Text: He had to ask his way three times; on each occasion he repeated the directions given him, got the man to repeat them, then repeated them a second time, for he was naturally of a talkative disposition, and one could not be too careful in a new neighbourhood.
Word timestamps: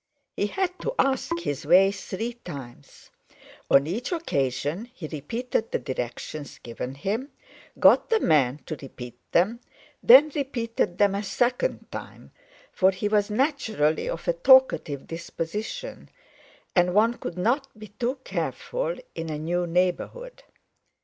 He 0.35 0.47
had 0.47 0.79
to 0.79 0.95
ask 0.97 1.41
his 1.41 1.63
way 1.63 1.91
three 1.91 2.33
times; 2.33 3.11
on 3.69 3.85
each 3.85 4.11
occasion 4.11 4.85
he 4.85 5.05
repeated 5.07 5.69
the 5.71 5.77
directions 5.77 6.57
given 6.57 6.95
him, 6.95 7.29
got 7.77 8.09
the 8.09 8.19
man 8.19 8.61
to 8.65 8.75
repeat 8.77 9.15
them, 9.31 9.59
then 10.01 10.31
repeated 10.33 10.97
them 10.97 11.13
a 11.13 11.21
second 11.21 11.85
time, 11.91 12.31
for 12.71 12.89
he 12.89 13.07
was 13.09 13.29
naturally 13.29 14.09
of 14.09 14.27
a 14.27 14.33
talkative 14.33 15.05
disposition, 15.05 16.09
and 16.75 16.95
one 16.95 17.19
could 17.19 17.37
not 17.37 17.67
be 17.77 17.89
too 17.89 18.17
careful 18.23 18.95
in 19.13 19.29
a 19.29 19.37
new 19.37 19.67
neighbourhood. 19.67 20.41